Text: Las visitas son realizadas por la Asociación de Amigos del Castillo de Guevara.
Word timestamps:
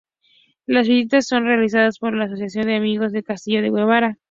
Las 0.65 0.87
visitas 0.87 1.27
son 1.27 1.43
realizadas 1.45 1.99
por 1.99 2.15
la 2.15 2.23
Asociación 2.25 2.65
de 2.65 2.75
Amigos 2.75 3.11
del 3.11 3.23
Castillo 3.23 3.61
de 3.61 3.69
Guevara. 3.69 4.17